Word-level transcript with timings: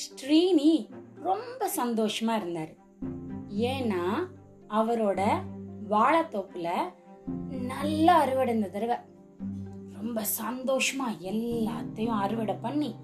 ஸ்ரீனி 0.00 0.72
ரொம்ப 1.14 1.68
சந்தோஷமா 1.76 2.34
இருந்தார். 2.36 2.72
ஏன்னா 3.68 4.02
அவரோட 4.68 5.20
வாழைத்தோப்புல 5.90 6.68
நல்லா 7.72 8.14
அறுவடை 8.18 8.54
இந்த 8.54 8.68
தடவை. 8.68 8.96
ரொம்ப 9.92 10.24
சந்தோஷமா 10.40 11.06
எல்லாத்தையும் 11.20 12.18
அறுவடை 12.24 12.54
பண்ணி 12.54 12.94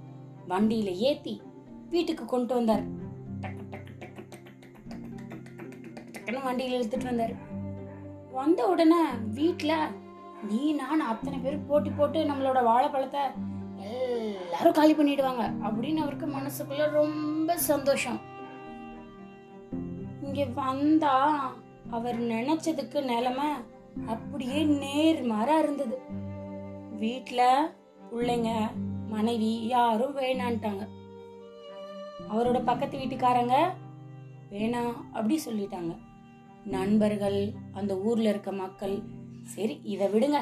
வண்டியில 0.49 0.93
ஏத்தி 1.09 1.43
வீட்டுக்கு 1.89 2.25
கொண்டு 2.25 2.55
வந்தார். 2.55 2.85
வண்டியில் 6.43 6.77
இழுத்துட்டு 6.81 7.05
வந்தார். 7.05 7.35
வந்த 8.33 8.67
உடனே 8.69 9.03
வீட்டில் 9.35 9.79
நீ 10.49 10.73
நான் 10.73 11.01
அத்தனை 11.01 11.39
பேர் 11.39 11.67
போட்டி 11.67 11.91
போட்டு 11.91 12.25
நம்மளோட 12.25 12.63
வாழைப்பழத்தை 12.65 13.21
எல்லாரும் 14.35 14.73
காலி 14.73 14.95
பண்ணிடுவாங்க. 14.95 15.53
அப்படின்னு 15.65 15.97
அவருக்கு 15.97 16.27
மனசுக்குள்ள 16.27 16.91
ரொம்ப 16.91 17.59
சந்தோஷம். 17.59 18.21
இங்க 20.23 20.45
வந்தா 20.45 21.53
அவர் 21.91 22.21
நினைச்சதுக்கு 22.21 23.05
நிலைமை 23.05 23.47
அப்படியே 24.07 24.65
நேர்மாறா 24.65 25.59
இருந்தது. 25.59 25.99
வீட்டுல 27.01 27.57
பிள்ளைங்க 28.13 28.71
மனைவி 29.09 29.67
யாரும் 29.67 30.17
வேணான்ட்டாங்க. 30.17 30.89
அவரோட 32.31 32.65
பக்கத்து 32.65 32.99
வீட்டுக்காரங்க 32.99 33.69
வேணாம் 34.51 34.95
அப்படி 35.13 35.41
சொல்லிட்டாங்க. 35.45 35.99
நண்பர்கள் 36.65 37.53
அந்த 37.73 37.97
ஊர்ல 37.97 38.29
இருக்க 38.29 38.53
மக்கள் 38.53 38.99
சரி 39.43 39.81
இதை 39.83 40.07
விடுங்க. 40.07 40.37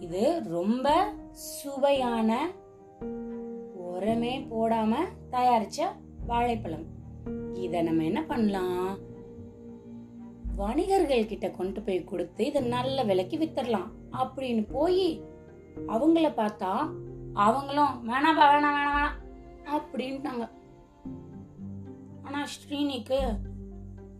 இது 0.00 0.42
ரொம்ப 0.44 1.12
சுவையான 1.32 2.50
உரமே 3.98 4.32
போடாம 4.50 4.94
தயாரிச்ச 5.30 5.86
வாழைப்பழம். 6.26 6.86
இத 7.54 7.82
நம்ம 7.82 8.04
என்ன 8.04 8.20
பண்ணலாம்? 8.22 8.98
வணிகர்கள் 10.56 11.26
கிட்ட 11.26 11.50
கொண்டு 11.50 11.82
போய் 11.82 12.04
கொடுத்து 12.04 12.46
இதை 12.46 12.62
நல்ல 12.62 13.04
விலைக்கு 13.04 13.36
வித்தரலாம். 13.38 13.90
அப்படின்னு 14.12 14.66
போய் 14.70 15.20
அவங்கள 15.86 16.28
பார்த்தா 16.30 16.72
அவங்களும் 17.32 17.94
வேணாம்பா 18.08 18.46
வேணாம் 18.52 18.76
வேணாம் 18.76 18.96
வேணாம் 18.98 19.16
அப்படின்ட்டாங்க. 19.76 20.48
ஆனா 22.22 22.44
ஸ்ரீனிக்கு 22.44 23.20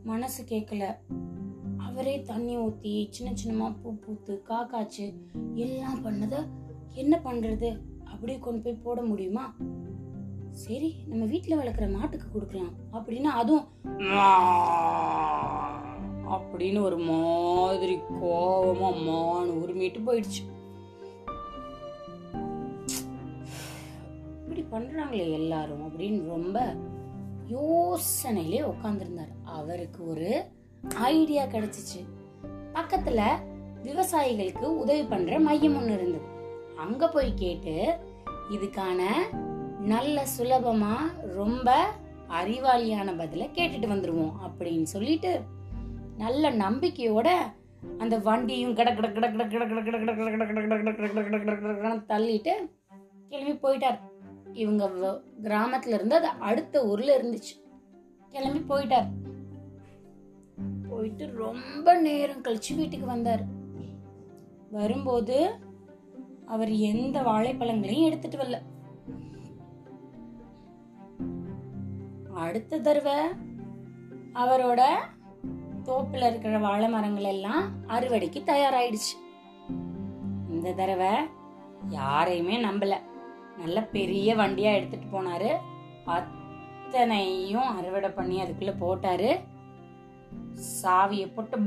மனசு 0.05 0.45
கேட்கல 0.45 0.85
அவரே 1.77 2.23
தண்ணி 2.23 2.59
ஊத்தி 2.59 3.07
சின்ன 3.11 3.33
சின்னமா 3.41 3.75
பூ 3.83 3.95
பூத்து 3.95 4.43
காக்காச்சு 4.49 5.07
எல்லாம் 5.55 6.05
பண்ணத 6.05 6.35
என்ன 6.95 7.21
பண்றது? 7.25 7.71
அப்படியே 8.05 8.39
கொண்டு 8.39 8.61
போய் 8.61 8.81
போட 8.83 9.03
முடியுமா? 9.03 9.55
சரி 10.59 10.89
நம்ம 11.07 11.25
வீட்ல 11.25 11.57
வளர்க்குற 11.57 11.87
மாட்டுக்கு 11.93 12.27
கொடுக்கலாம். 12.33 12.73
அப்படின்னு 12.93 13.29
அதுவும் 13.41 13.67
அப்படின்னு 16.31 16.81
ஒரு 16.81 16.99
மாதிரி 16.99 17.95
கோவமா 18.23 18.91
மான் 19.05 19.51
உரிமிட்டு 19.51 20.01
போயிடுச்சு. 20.07 20.43
இப்படி 24.43 24.63
பண்றாங்களே 24.73 25.33
எல்லாரும் 25.33 25.85
அப்படின்னு 25.87 26.27
ரொம்ப 26.27 26.75
யோசனையிலே 27.49 28.61
உட்காந்துருந்தார் 28.73 29.35
அவருக்கு 29.45 30.09
ஒரு 30.09 30.45
ஐடியா 30.95 31.45
கிடைச்சிச்சு. 31.45 32.01
பக்கத்துல 32.75 33.23
விவசாயிகளுக்கு 33.83 34.65
உதவி 34.83 35.03
பண்ற 35.03 35.39
மையம் 35.39 35.79
ஒண்ணு 35.81 35.95
இருந்தது. 35.99 36.27
அங்க 36.79 37.09
போய் 37.09 37.33
கேட்டு 37.35 37.99
இதுக்கான 38.51 39.05
நல்ல 39.87 40.25
சுலபமா 40.39 40.95
ரொம்ப 41.35 41.69
அறிவாளியான 42.29 43.15
பதில 43.17 43.45
கேட்டுட்டு 43.55 43.89
வந்துருவோம் 43.89 44.35
அப்படின்னு 44.47 44.83
சொல்லிட்டு 44.83 45.41
நல்ல 46.17 46.51
நம்பிக்கையோட 46.51 47.29
அந்த 47.99 48.19
வண்டியும் 48.19 48.75
கட 48.75 48.91
கட 48.95 49.09
கட 49.09 49.27
கட 49.29 49.45
கட 49.45 49.65
கட 49.65 49.83
கட 49.83 50.13
கட 50.13 50.13
கட 50.13 50.33
கட 50.37 50.57
கட 50.57 50.67
கட 50.67 50.93
கட 50.93 51.23
கட 51.23 51.39
கட 51.41 51.57
கட 51.57 51.75
கட 51.75 51.95
தள்ளிட்டு 52.09 52.55
கிளம்பி 53.29 53.55
போயிட்டார் 53.63 53.99
இவங்க 54.53 55.13
கிராமத்துல 55.43 55.95
இருந்து 55.95 56.17
அது 56.17 56.31
அடுத்த 56.41 56.85
ஊர்ல 56.85 57.17
இருந்துச்சு 57.19 57.55
கிளம்பி 58.35 58.61
போயிட்டார் 58.69 59.09
போயிட்டு 60.89 61.25
ரொம்ப 61.37 61.95
நேரம் 61.99 62.43
கழிச்சு 62.43 62.73
வீட்டுக்கு 62.77 63.07
வந்தார் 63.07 63.45
வரும்போது 64.71 65.37
அவர் 66.47 66.71
எந்த 66.71 67.23
வாழைப்பழங்களையும் 67.23 68.07
எடுத்துட்டு 68.07 68.39
வரல 68.39 68.59
அடுத்த 72.45 72.79
தடவை 72.79 73.19
அவரோட 74.35 74.83
தோப்புல 75.87 76.27
இருக்கிற 76.27 76.59
வாழை 76.59 76.89
மரங்கள் 76.89 77.29
எல்லாம் 77.31 77.65
அறுவடைக்கு 77.89 78.41
தயாராயிடுச்சு. 78.51 79.15
இந்த 80.51 80.73
தடவை 80.73 81.13
யாரையுமே 81.89 82.57
நம்பல. 82.65 82.95
நல்ல 83.59 83.79
பெரிய 83.97 84.37
வண்டியா 84.37 84.71
எடுத்துட்டு 84.75 85.09
போனாரு. 85.15 85.51
அத்தனையும் 86.17 87.71
அறுவடை 87.79 88.11
பண்ணி 88.11 88.43
அதுக்குள்ள 88.43 88.75
போட்டாரு. 88.83 89.31
சாவியை 90.83 91.29
போட்டு 91.35 91.59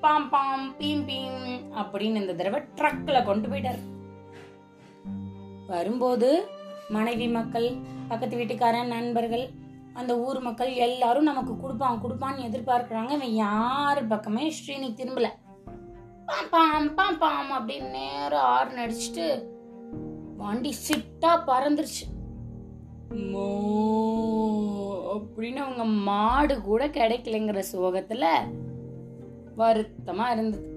பாம் 0.00 0.30
பாம் 0.30 0.66
பீம் 0.78 1.04
பீம் 1.08 1.42
அப்படின்னு 1.82 2.20
இந்த 2.22 2.34
தடவை 2.34 2.60
ட்ரக்ல 2.76 3.24
கொண்டு 3.24 3.48
போயிட்டாரு. 3.48 3.82
வரும்போது 5.66 6.28
மனைவி 6.88 7.28
மக்கள் 7.28 7.74
பக்கத்து 8.08 8.36
வீட்டுக்காரன் 8.36 8.86
நண்பர்கள் 8.86 9.50
அந்த 9.92 10.18
ஊர் 10.18 10.40
மக்கள் 10.40 10.72
எல்லாரும் 10.72 11.22
நமக்கு 11.22 11.60
கொடுப்பான் 11.60 12.02
கொடுப்பான்னு 12.02 12.46
எதிர்பார்க்குறாங்க. 12.48 13.10
இவன் 13.10 13.34
யாரு 13.34 14.04
பக்கமே 14.04 14.50
ஸ்ரீனி 14.50 14.90
திரும்பல. 14.90 15.28
பாம் 16.26 16.50
பாம் 16.50 16.94
பாம் 16.94 17.18
பாம் 17.18 17.68
அப்படின்னு 17.68 17.90
நேரம் 17.90 18.40
ஆறு 18.40 18.70
நடிச்சுட்டு 18.76 19.44
வண்டி 20.36 20.74
சிட்டா 20.88 21.32
பறந்துருச்சு. 21.46 22.04
மோ 23.10 23.46
அப்படின்னு 25.14 25.56
அவங்க 25.56 25.84
மாடு 25.84 26.60
கூட 26.60 26.88
கிடைக்கலைங்கிற 26.88 27.62
சோகத்துல 27.72 28.26
வருத்தமா 29.56 30.30
இருந்தது. 30.30 30.70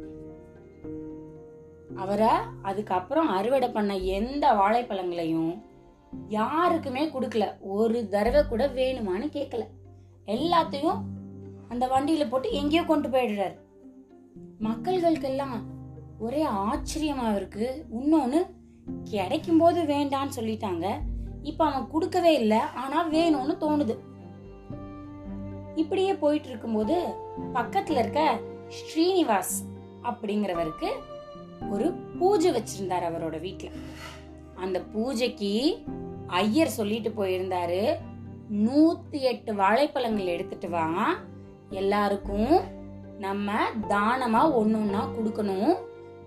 அவரை 1.97 2.27
அதுக்கப்புறம் 2.61 3.27
அறுவடை 3.27 3.69
பண்ண 3.69 3.95
எந்த 3.97 4.51
வாழைப்பழங்களையும் 4.53 5.64
யாருக்குமே 6.27 7.07
கொடுக்கல. 7.07 7.45
ஒரு 7.59 8.09
தடவை 8.09 8.45
கூட 8.45 8.67
வேணுமான்னு 8.67 9.27
கேட்கல 9.37 9.63
எல்லாத்தையும் 10.25 11.01
அந்த 11.69 11.87
வண்டியில 11.87 12.29
போட்டு 12.29 12.51
எங்கேயோ 12.51 12.83
கொண்டு 12.83 13.09
போயிடுறாரு. 13.09 13.55
மக்கள்களுக்கெல்லாம் 14.59 15.55
ஒரே 16.19 16.45
ஆச்சரியமா 16.45 17.35
இருக்கு. 17.35 17.85
இன்னொன்னு 17.93 18.45
கிடைக்கும் 19.03 19.57
போது 19.57 19.83
வேண்டான்னு 19.83 20.35
சொல்லிட்டாங்க. 20.35 20.85
இப்ப 21.41 21.65
அவன் 21.65 21.87
கொடுக்கவே 21.87 22.39
இல்லை 22.39 22.57
ஆனா 22.57 23.09
வேணும்னு 23.09 23.55
தோணுது. 23.59 23.95
இப்படியே 25.75 26.13
போயிட்டு 26.13 26.49
இருக்கும்போது 26.49 27.13
பக்கத்துல 27.53 27.99
இருக்க 27.99 28.39
ஸ்ரீனிவாஸ் 28.69 29.55
அப்படிங்கிறவருக்கு 30.03 30.89
ஒரு 31.69 31.91
பூஜை 31.91 32.51
வச்சிருந்தார் 32.51 33.07
அவரோட 33.09 33.37
வீட்டுல 33.45 33.69
அந்த 34.55 34.81
பூஜைக்கு 34.81 35.83
ஐயர் 36.27 36.67
சொல்லிட்டு 36.67 37.09
போயிருந்தாரு. 37.09 37.95
நூத்தி 38.51 39.19
எட்டு 39.21 39.55
வாழைப்பழங்கள் 39.55 40.25
எடுத்துட்டு 40.25 40.69
வா. 40.69 41.15
எல்லாருக்கும் 41.69 42.59
நம்ம 43.19 43.69
தானமா 43.89 44.41
ஒன்னொன்னா 44.61 45.07
கொடுக்கணும். 45.17 45.75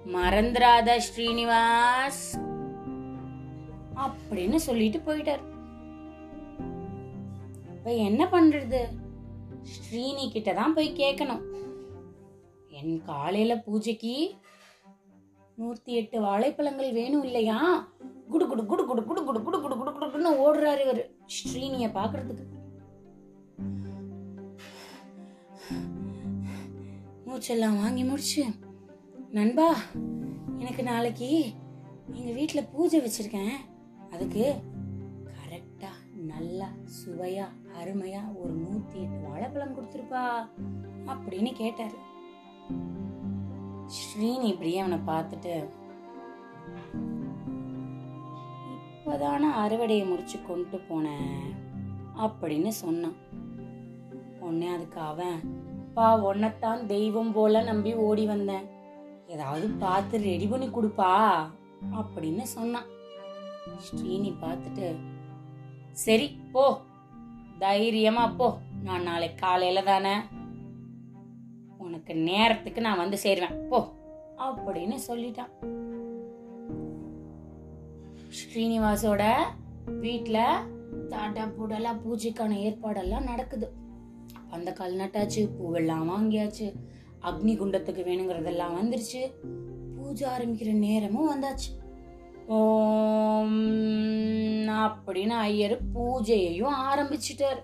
மறந்துராத 0.06 1.00
ஸ்ரீனிவாஸ். 1.08 2.46
அப்படின்னு 3.96 4.54
சொல்லிட்டு 4.54 4.98
போயிட்டார். 4.98 5.40
இப்ப 7.68 7.94
என்ன 7.94 8.24
பண்றது? 8.24 8.80
ஸ்ரீனி 9.62 10.30
கிட்ட 10.30 10.52
தான் 10.52 10.74
போய் 10.74 10.92
கேட்கணும் 10.92 11.42
என் 12.68 13.02
காலையில 13.04 13.56
பூஜைக்கு 13.56 14.34
நூத்தி 15.58 15.84
எட்டு 15.84 16.20
வாழைப்பழங்கள் 16.20 16.92
வேணும் 16.92 17.24
இல்லையா? 17.24 17.88
குடு 18.28 18.44
குடு 18.46 18.62
குடு 18.64 18.82
குடு 18.84 19.02
குடு 19.02 19.20
குடு 19.22 19.40
குடு 19.40 19.58
குடு 19.58 19.76
குடு 19.76 20.06
குடுன்னு 20.06 20.32
ஓடுறாரு 20.38 20.80
இவர் 20.84 21.02
ஸ்ரீனிய 21.36 21.88
பாக்குறதுக்கு 21.94 22.46
மூச்செல்லாம் 27.26 27.78
வாங்கி 27.78 28.02
முடிச்சு 28.04 28.42
நண்பா 29.32 29.68
எனக்கு 30.58 30.82
நாளைக்கு 30.82 31.30
எங்க 32.10 32.30
வீட்டில் 32.32 32.68
பூஜை 32.72 32.98
வச்சிருக்கேன் 33.00 33.56
அதுக்கு 34.12 34.44
கரெக்டா 35.30 35.90
நல்லா 36.30 36.68
சுவையா 36.96 37.46
அருமையா 37.80 38.22
ஒரு 38.40 38.52
நூத்தி 38.56 38.96
எட்டு 38.98 39.18
வாழைப்பழம் 39.26 39.76
கொடுத்துருப்பா 39.76 40.24
அப்படின்னு 41.06 41.52
கேட்டாரு 41.54 41.98
ஸ்ரீனி 43.98 44.46
இப்படியே 44.48 44.80
அவனை 44.80 44.98
பார்த்துட்டு 45.06 45.52
இப்ப 49.08 49.38
அறுவடையை 49.38 50.08
முடிச்சு 50.08 50.38
கொண்டு 50.42 50.80
போனேன். 50.90 51.56
அப்படின்னு 52.18 52.68
சொன்னான். 52.68 53.14
உடனே 54.40 54.66
அதுக்கு 54.66 55.00
அவன் 55.00 55.62
பா 55.94 56.16
உன்னைத்தான் 56.16 56.86
தெய்வம் 56.86 57.32
போல 57.32 57.62
நம்பி 57.62 57.94
ஓடி 57.94 58.26
வந்தேன். 58.26 58.68
ஏதாவது 59.26 59.68
பார்த்து 59.68 60.18
ரெடி 60.18 60.46
பண்ணி 60.46 60.66
கொடுப்பா 60.66 61.36
அப்படின்னு 61.92 62.42
சொன்னான். 62.42 62.84
ஸ்ரீனி 63.78 64.34
பார்த்துட்டு 64.42 64.96
சரி 65.90 66.40
போ. 66.52 66.80
தைரியமா 67.58 68.26
போ. 68.26 68.58
நான் 68.82 69.02
நாளை 69.02 69.34
காலையில 69.34 69.82
தானே. 69.82 70.14
உனக்கு 71.78 72.16
நேரத்துக்கு 72.16 72.80
நான் 72.80 72.96
வந்து 72.96 73.18
சேருவேன். 73.18 73.68
போ 73.68 73.92
அப்படின்னு 74.38 74.98
சொல்லிட்டான். 75.08 75.77
ஸ்ரீனிவாசோட 78.28 79.34
வீட்டில் 80.00 80.40
தாட்டா 81.08 81.52
பூடெல்லாம் 81.58 82.00
பூஜைக்கான 82.04 82.50
ஏற்பாடெல்லாம் 82.50 83.24
நடக்குது. 83.24 83.72
அந்த 84.50 84.72
கால் 84.72 84.94
நட்டாச்சு 84.94 85.48
பூவெல்லாம் 85.58 86.08
வாங்கியாச்சு. 86.08 86.74
அக்னி 87.22 87.54
குண்டத்துக்கு 87.54 88.02
வேணுங்கிறதெல்லாம் 88.08 88.76
வந்துருச்சு. 88.80 89.32
பூஜை 89.96 90.30
ஆரம்பிக்கிற 90.30 90.72
நேரமும் 90.72 91.30
வந்தாச்சு. 91.30 91.70
ஓம் 92.46 93.60
அப்படின்னு 94.66 95.36
ஐயர் 95.48 95.80
பூஜையையும் 95.94 96.74
ஆரம்பிச்சிட்டார். 96.92 97.60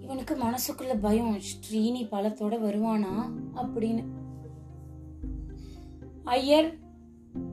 இவனுக்கு 0.00 0.36
மனசுக்குள்ள 0.36 1.00
பயம் 1.00 1.38
ஸ்ரீனி 1.38 2.08
பழத்தோட 2.08 2.56
வருவானா 2.66 3.30
அப்படின்னு. 3.54 4.04
ஐயர் 6.24 6.74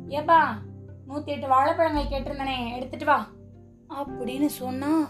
ஏப்பா 0.07 0.67
நூத்தி 1.09 1.25
எட்டு 1.25 1.47
வாழைப்பழங்கள் 1.47 2.11
கேட்டிருந்தனே 2.11 2.75
எடுத்துட்டு 2.75 3.05
வா. 3.05 3.27
அப்படின்னு 3.89 4.45
சொன்னா 4.45 5.09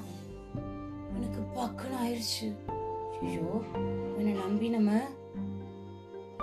எனக்கு 1.15 1.41
பக்குன்னு 1.55 1.97
ஆயிடுச்சு 2.03 2.47
ஐயோ 3.21 3.47
இவனை 4.11 4.31
நம்பி 4.31 4.69
நம்ம 4.69 4.91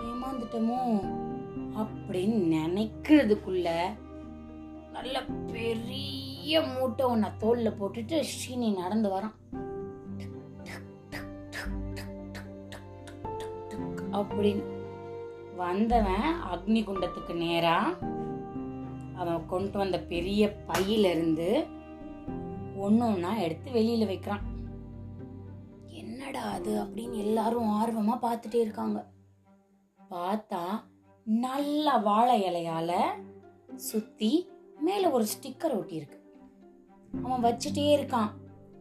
ஏமாந்துட்டோமோ 0.00 0.80
அப்படின்னு 1.76 2.38
நினைக்கிறதுக்குள்ள 2.56 3.68
நல்ல 4.92 5.22
பெரிய 5.52 6.60
மூட்டை 6.60 7.06
ஒன்ன 7.06 7.30
தோல்ல 7.40 7.70
போட்டுட்டு 7.80 8.22
ஸ்ரீனி 8.32 8.74
நடந்து 8.74 9.08
வரான். 9.10 9.34
அப்படின்னு 14.12 14.62
வந்தவன் 15.56 16.28
அக்னி 16.52 16.80
குண்டத்துக்கு 16.84 17.34
நேரா 17.34 17.94
அவன் 19.16 19.46
கொண்டு 19.46 19.78
வந்த 19.78 19.98
பெரிய 20.00 20.56
பையிலிருந்து 20.66 21.66
ஒன்று 22.76 23.06
ஒன்றா 23.06 23.36
எடுத்து 23.36 23.70
வெளியில் 23.70 24.06
வைக்கிறான். 24.06 24.44
என்னடா 25.86 26.42
அது 26.42 26.84
அப்படின்னு 26.84 27.16
எல்லாரும் 27.16 27.68
ஆர்வமாக 27.68 28.18
பார்த்துட்டே 28.26 28.54
இருக்காங்க. 28.54 29.06
பார்த்தா 30.10 30.64
நல்ல 31.24 31.96
வாழை 31.98 32.42
இலையால 32.42 32.92
சுற்றி 33.76 34.48
மேலே 34.80 35.06
ஒரு 35.06 35.24
ஸ்டிக்கர் 35.24 35.76
ஒட்டியிருக்கு. 35.78 36.18
அவன் 37.22 37.42
வச்சுட்டே 37.42 37.86
இருக்கான். 37.96 38.30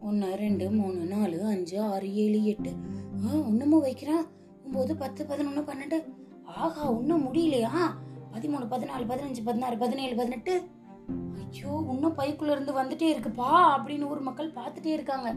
ஒன்று 0.00 0.34
ரெண்டு 0.34 0.70
மூணு 0.70 1.04
நாலு 1.04 1.44
அஞ்சு 1.44 1.82
ஆறு 1.82 2.14
ஏழு 2.14 2.44
எட்டு. 2.44 2.72
ஆ 3.26 3.34
ஒன்றுமும் 3.34 3.80
வைக்கிறான். 3.80 4.26
ஒம்பது 4.66 4.92
பத்து 4.92 5.26
பதினொன்று 5.26 5.62
பன்னெண்டு. 5.62 6.04
ஆகா 6.44 6.92
ஒன்றும் 6.92 7.24
முடியலையா? 7.24 8.04
பதிமூணு 8.36 8.64
பதினாலு 8.70 9.04
பதினஞ்சு 9.08 9.42
பதினாறு 9.44 9.76
பதினேழு 9.78 10.16
பதினெட்டு. 10.16 10.68
ஐயோ 11.50 11.84
இன்னும் 11.88 12.16
பைக்குள்ள 12.16 12.50
இருந்து 12.50 12.82
வந்துட்டே 12.82 13.08
இருக்குப்பா 13.10 13.50
அப்படின்னு 13.76 14.08
ஊர் 14.08 14.20
மக்கள் 14.20 14.52
பார்த்துட்டே 14.52 14.86
இருக்காங்க. 14.86 15.34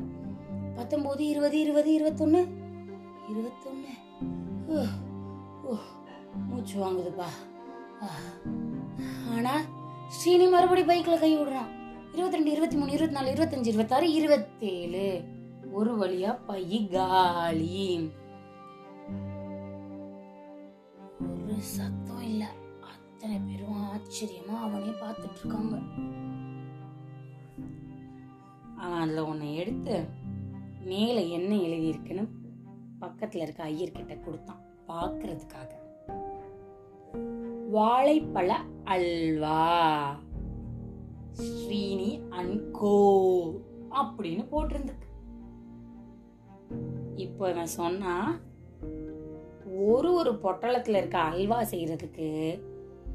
பத்தொன்பது 0.76 1.28
இருபது 1.28 1.60
இருபது 1.60 1.92
இருபத்தொன்னு. 1.98 2.48
இருபத்தொன்னு. 3.30 3.92
மூச்சு 6.48 6.76
வாங்குதுப்பா. 6.80 7.28
ஆனா 9.36 9.56
ஸ்ரீனி 10.16 10.52
மறுபடி 10.52 10.82
பைக்ல 10.82 11.20
கை 11.20 11.38
விடுறான். 11.38 11.70
இருபத்தி 12.14 12.36
ரெண்டு 12.36 12.52
இருபத்தி 12.52 12.76
மூணு 12.76 12.92
இருபத்தி 12.92 13.16
நாலு 13.16 13.34
இருபத்தஞ்சு 13.34 13.68
இருபத்தாறு 13.68 14.14
இருபத்தேழு. 14.14 15.24
ஒரு 15.72 15.98
வழியா 15.98 16.38
பை 16.48 16.90
காலி. 16.92 18.10
ஒரு 21.20 21.56
சத்தம் 21.60 22.22
இல்லை. 22.22 22.48
அத்தனை 23.22 23.40
பேரும் 23.40 23.80
ஆச்சரியமா 23.86 24.60
அவனே 24.60 24.90
பார்த்துட்டு 24.90 25.40
இருக்காங்க 25.40 25.78
அவன் 28.78 29.00
அதுல 29.00 29.24
ஒன்னை 29.24 29.56
எடுத்து 29.56 30.06
மேல 30.80 31.22
என்ன 31.22 31.56
எழுதியிருக்குன்னு 31.56 32.28
பக்கத்துல 33.02 33.42
இருக்க 33.42 33.70
ஐயர்கிட்ட 33.70 34.20
கொடுத்தான் 34.20 34.62
பார்க்கறதுக்காக. 34.88 35.72
வாழைப்பழ 37.74 38.54
அல்வா. 38.84 40.16
ஸ்ரீனி 41.34 42.12
அன்கோ 42.30 42.96
அப்படின்னு 43.92 44.46
போட்டிருந்துருக்கு. 44.52 45.10
இப்போ 47.16 47.50
இவன் 47.50 47.66
சொன்னா 47.66 48.40
ஒரு 49.78 50.14
ஒரு 50.14 50.32
பொட்டலத்துல 50.44 50.98
இருக்க 50.98 51.18
அல்வா 51.18 51.62
செய்யறதுக்கு 51.62 52.28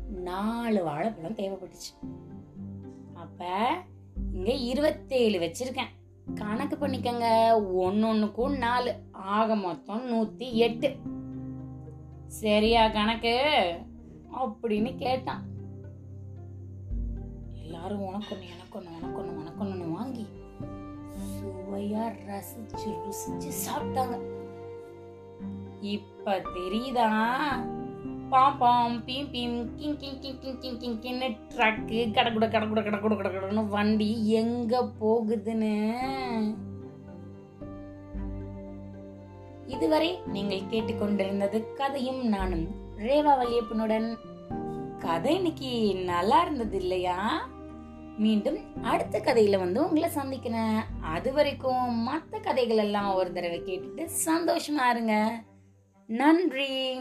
நாலு 0.09 0.85
வாழைப்பழம் 0.85 1.35
தேவைப்பட்டுச்சு. 1.35 2.09
அப்ப 3.15 3.69
இங்க 4.33 4.53
இருபத்தேழு 4.53 5.39
வச்சிருக்கேன். 5.39 5.89
கணக்கு 6.35 6.77
பண்ணிக்கங்க. 6.77 7.53
ஒன்னொன்னுக்கும் 7.83 8.59
நாலு. 8.59 8.95
ஆக 9.13 9.55
மொத்தம் 9.55 10.13
நூத்தி 10.13 10.53
எட்டு. 10.53 10.97
சரியா 12.27 12.89
கணக்கு? 12.89 13.77
அப்படின்னு 14.39 14.97
கேட்டான். 14.97 15.43
எல்லாரும் 17.55 18.01
உனக்கு 18.01 18.35
ஒண்ணு 18.35 18.41
எனக்கு 18.41 18.81
ஒண்ணு 18.81 19.03
உனக்கு 19.03 19.23
ஒண்ணு 19.23 19.37
உனக்கு 19.37 19.65
ஒண்ணு 19.65 19.93
வாங்கி 19.93 20.27
சுவையா 21.19 22.13
ரசிச்சு 22.29 22.87
ருசிச்சு 22.87 23.53
சாப்பிட்டாங்க. 23.69 24.21
இப்ப 25.81 26.39
தெரியுதா? 26.39 27.29
பாம் 28.35 28.59
பாம் 28.59 29.07
பீம் 29.07 29.29
பீம் 29.33 29.75
கிங் 29.75 29.97
கிங் 29.97 30.19
கிங் 30.19 30.39
கிங் 30.39 30.59
கிங் 30.59 30.79
கிங் 30.79 31.01
கின்னு 31.01 31.37
ட்ரக்கு 31.55 31.99
கடகுட 32.11 32.47
கடகுட 32.49 32.81
கடகுட 32.81 33.15
கடகுடன்னு 33.15 33.69
வண்டி 33.69 34.31
எங்க 34.31 34.89
போகுதுன்னு? 35.01 35.75
இதுவரை 39.67 40.19
நீங்கள் 40.27 40.59
கேட்டுக்கொண்டிருந்தது 40.59 41.73
கதையும் 41.75 42.29
நானும் 42.29 42.67
ரேவா 42.97 43.35
வல்லியப்பனுடன் 43.37 44.19
கதை 44.99 45.35
இன்னைக்கு 45.35 45.95
நல்லா 45.95 46.41
இருந்தது 46.41 46.77
இல்லையா? 46.77 47.49
மீண்டும் 48.19 48.83
அடுத்த 48.83 49.19
கதையில 49.19 49.59
வந்து 49.59 49.85
உங்களை 49.85 50.09
சந்திக்கிறேன். 50.09 50.81
அது 51.03 51.33
வரைக்கும் 51.33 51.95
மற்ற 51.95 52.39
கதைகள் 52.39 52.77
எல்லாம் 52.77 53.15
ஒரு 53.15 53.33
தடவை 53.33 53.61
கேட்டுட்டு 53.61 54.09
சந்தோஷமா 54.27 54.91
இருங்க. 54.91 55.43
நன்றி. 56.07 57.01